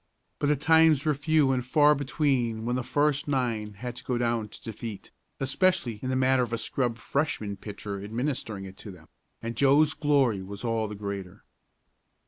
[0.39, 4.17] But the times were few and far between when the first nine had to go
[4.17, 8.89] down to defeat, especially in the matter of a scrub Freshman pitcher administering it to
[8.89, 9.09] them,
[9.43, 11.43] and Joe's glory was all the greater.